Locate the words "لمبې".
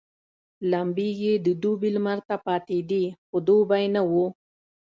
0.71-1.09